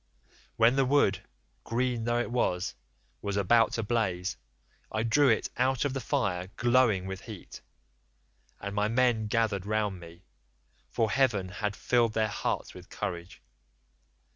When 0.55 0.77
the 0.77 0.85
wood, 0.85 1.21
green 1.63 2.05
though 2.05 2.17
it 2.19 2.31
was, 2.31 2.73
was 3.21 3.37
about 3.37 3.73
to 3.73 3.83
blaze, 3.83 4.35
I 4.91 5.03
drew 5.03 5.29
it 5.29 5.51
out 5.57 5.85
of 5.85 5.93
the 5.93 5.99
fire 6.01 6.47
glowing 6.55 7.05
with 7.05 7.21
heat, 7.21 7.61
and 8.59 8.73
my 8.73 8.87
men 8.87 9.27
gathered 9.27 9.67
round 9.67 9.99
me, 9.99 10.23
for 10.89 11.11
heaven 11.11 11.49
had 11.49 11.75
filled 11.75 12.13
their 12.13 12.29
hearts 12.29 12.73
with 12.73 12.89
courage. 12.89 13.43